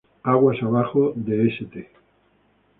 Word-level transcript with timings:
Aguas 0.23 0.57
abajo 0.63 1.13
de 1.15 1.47
St. 1.49 1.87